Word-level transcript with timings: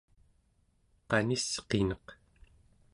qanisqineq 1.09 2.05